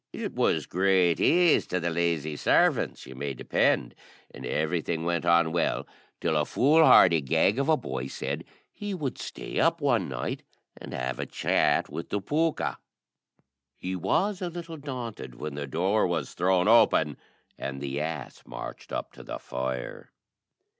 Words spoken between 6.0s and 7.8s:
till a foolhardy gag of a